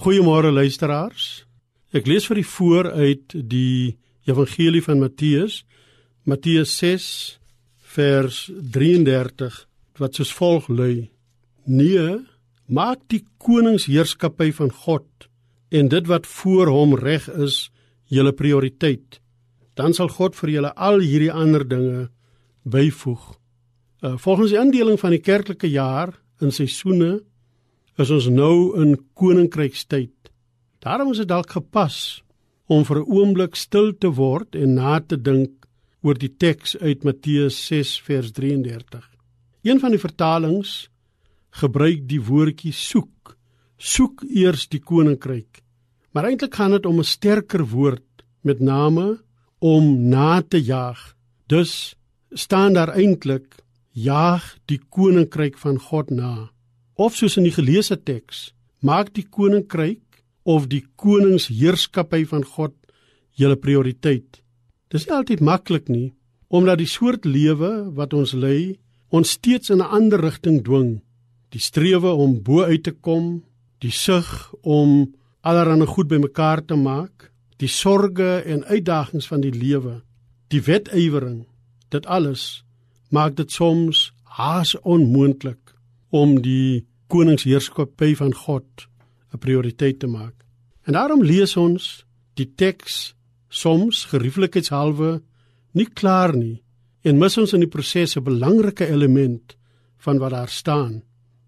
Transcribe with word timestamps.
Goeiemôre 0.00 0.48
luisteraars. 0.48 1.44
Ek 1.92 2.06
lees 2.08 2.24
vir 2.24 2.38
u 2.40 2.42
voor 2.48 2.86
uit 3.02 3.34
die 3.36 3.98
Evangelie 4.24 4.80
van 4.80 4.96
Matteus, 5.02 5.58
Matteus 6.24 6.72
6 6.80 7.08
vers 7.98 8.38
33 8.48 9.58
wat 10.00 10.16
soos 10.16 10.32
volg 10.32 10.70
lui: 10.72 11.10
Nee, 11.68 12.16
maak 12.64 13.04
die 13.12 13.26
koningsheerskappy 13.44 14.48
van 14.56 14.72
God 14.72 15.28
en 15.68 15.92
dit 15.92 16.08
wat 16.08 16.24
voor 16.26 16.72
hom 16.72 16.96
reg 16.96 17.28
is, 17.36 17.68
julle 18.08 18.32
prioriteit. 18.32 19.20
Dan 19.76 19.92
sal 19.92 20.08
God 20.08 20.32
vir 20.40 20.56
julle 20.56 20.72
al 20.80 21.04
hierdie 21.04 21.32
ander 21.32 21.68
dinge 21.68 22.06
byvoeg. 22.64 23.34
Uh, 24.00 24.16
volgens 24.16 24.56
die 24.56 24.62
indeling 24.64 24.96
van 24.96 25.12
die 25.12 25.20
kerklike 25.20 25.68
jaar 25.68 26.16
in 26.40 26.56
seisoene 26.56 27.18
is 27.98 28.10
ons 28.10 28.28
nou 28.28 28.76
in 28.80 28.96
koninkrykstyd. 29.14 30.30
Daarom 30.80 31.12
is 31.12 31.18
dit 31.18 31.28
dalk 31.28 31.50
gepas 31.50 32.22
om 32.66 32.84
vir 32.84 32.98
'n 33.00 33.10
oomblik 33.10 33.56
stil 33.56 33.92
te 33.92 34.08
word 34.08 34.54
en 34.54 34.74
na 34.74 35.00
te 35.00 35.16
dink 35.16 35.66
oor 36.02 36.14
die 36.14 36.32
teks 36.36 36.76
uit 36.80 37.04
Matteus 37.04 37.66
6 37.66 38.00
vers 38.00 38.32
33. 38.32 39.04
Een 39.62 39.80
van 39.80 39.90
die 39.90 40.00
vertalings 40.00 40.88
gebruik 41.50 42.08
die 42.08 42.20
woordjie 42.20 42.72
soek. 42.72 43.36
Soek 43.76 44.22
eers 44.28 44.68
die 44.68 44.80
koninkryk. 44.80 45.62
Maar 46.12 46.24
eintlik 46.24 46.54
gaan 46.54 46.70
dit 46.70 46.86
om 46.86 46.98
'n 46.98 47.04
sterker 47.04 47.64
woord 47.66 48.24
met 48.42 48.60
name 48.60 49.20
om 49.58 50.08
na 50.08 50.42
te 50.42 50.62
jaag. 50.62 51.14
Dus 51.46 51.94
staan 52.30 52.72
daar 52.72 52.94
eintlik 52.96 53.56
jaag 53.92 54.56
die 54.66 54.80
koninkryk 54.88 55.58
van 55.58 55.78
God 55.78 56.10
na 56.10 56.50
of 57.00 57.16
soos 57.16 57.38
in 57.40 57.46
die 57.48 57.54
geleesde 57.54 57.96
teks, 57.96 58.50
maak 58.84 59.14
die 59.16 59.24
koninkryk 59.24 60.20
of 60.44 60.68
die 60.68 60.82
koningsheerskappy 61.00 62.26
van 62.28 62.44
God 62.44 62.74
julle 63.40 63.56
prioriteit. 63.56 64.42
Dis 64.92 65.06
nie 65.06 65.16
altyd 65.16 65.40
maklik 65.40 65.88
nie, 65.88 66.10
omdat 66.52 66.80
die 66.82 66.90
soort 66.90 67.24
lewe 67.24 67.70
wat 67.96 68.12
ons 68.16 68.34
lei 68.34 68.76
ons 69.10 69.32
steeds 69.38 69.70
in 69.70 69.80
'n 69.80 69.90
ander 69.96 70.20
rigting 70.20 70.62
dwing. 70.62 71.00
Die 71.50 71.60
strewe 71.60 72.12
om 72.12 72.42
bo 72.42 72.62
uit 72.62 72.82
te 72.82 72.92
kom, 72.92 73.44
die 73.80 73.90
sug 73.90 74.54
om 74.62 75.14
allerlei 75.40 75.86
goed 75.86 76.08
bymekaar 76.08 76.64
te 76.64 76.76
maak, 76.76 77.32
die 77.56 77.68
sorges 77.68 78.44
en 78.44 78.64
uitdagings 78.64 79.26
van 79.26 79.40
die 79.40 79.52
lewe, 79.52 80.02
die 80.48 80.60
wetywering, 80.60 81.46
dit 81.88 82.06
alles 82.06 82.64
maak 83.10 83.36
dit 83.36 83.50
soms 83.50 84.12
haas 84.22 84.76
onmoontlik 84.82 85.74
om 86.10 86.40
die 86.42 86.86
koningsheerskappy 87.10 88.14
van 88.16 88.34
God 88.34 88.86
'n 89.34 89.38
prioriteit 89.38 89.98
te 89.98 90.06
maak. 90.06 90.34
En 90.86 90.92
daarom 90.92 91.22
lees 91.22 91.56
ons 91.56 92.04
die 92.34 92.52
teks 92.56 93.14
soms 93.48 94.04
gerieflikheidshalwe 94.04 95.22
nie 95.72 95.86
klaar 95.86 96.36
nie 96.36 96.62
en 97.02 97.18
mis 97.18 97.38
ons 97.38 97.52
in 97.52 97.60
die 97.60 97.70
proses 97.70 98.16
'n 98.16 98.24
belangrike 98.24 98.86
element 98.86 99.56
van 99.98 100.18
wat 100.18 100.30
daar 100.30 100.48
staan, 100.48 101.02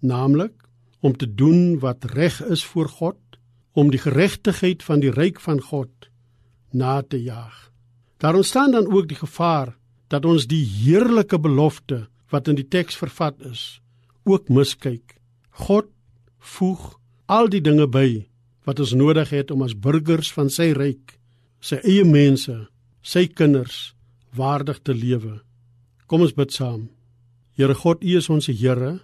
naamlik 0.00 0.68
om 1.00 1.16
te 1.16 1.34
doen 1.34 1.78
wat 1.78 2.04
reg 2.04 2.42
is 2.42 2.64
voor 2.64 2.88
God, 2.88 3.16
om 3.72 3.90
die 3.90 4.00
geregtigheid 4.02 4.82
van 4.82 5.00
die 5.00 5.10
ryk 5.10 5.40
van 5.40 5.60
God 5.60 6.08
na 6.70 7.02
te 7.02 7.22
jaag. 7.22 7.70
Daar 8.18 8.34
ontstaan 8.34 8.70
dan 8.70 8.92
ook 8.92 9.08
die 9.08 9.16
gevaar 9.16 9.76
dat 10.08 10.24
ons 10.24 10.46
die 10.46 10.64
heerlike 10.64 11.38
belofte 11.38 12.08
wat 12.28 12.48
in 12.48 12.54
die 12.58 12.68
teks 12.68 12.96
vervat 12.96 13.40
is, 13.40 13.80
ook 14.24 14.48
miskyk 14.48 15.17
God 15.58 15.90
voeg 16.38 16.94
al 17.26 17.50
die 17.52 17.62
dinge 17.64 17.88
by 17.90 18.26
wat 18.68 18.80
ons 18.84 18.94
nodig 18.96 19.32
het 19.32 19.50
om 19.50 19.64
as 19.64 19.74
burgers 19.74 20.30
van 20.32 20.50
sy 20.52 20.70
ryk, 20.76 21.16
sy 21.60 21.80
eie 21.82 22.04
mense, 22.04 22.54
sy 23.02 23.26
kinders 23.26 23.94
waardig 24.36 24.82
te 24.84 24.94
lewe. 24.94 25.40
Kom 26.06 26.22
ons 26.24 26.36
bid 26.36 26.52
saam. 26.52 26.88
Here 27.56 27.74
God, 27.74 28.04
U 28.04 28.16
is 28.20 28.28
ons 28.30 28.46
Here 28.46 29.00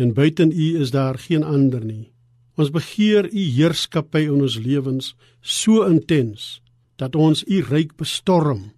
en 0.00 0.14
buiten 0.16 0.54
U 0.54 0.68
is 0.80 0.94
daar 0.94 1.18
geen 1.18 1.44
ander 1.44 1.84
nie. 1.84 2.08
Ons 2.56 2.72
begeer 2.72 3.28
U 3.28 3.44
heerskappy 3.58 4.24
in 4.28 4.40
ons 4.40 4.58
lewens 4.62 5.14
so 5.42 5.84
intens 5.86 6.60
dat 7.00 7.16
ons 7.16 7.44
U 7.46 7.62
ryk 7.68 7.96
bestorm 8.00 8.70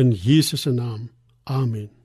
in 0.00 0.12
Jesus 0.12 0.68
se 0.68 0.72
naam. 0.72 1.10
Amen. 1.44 1.99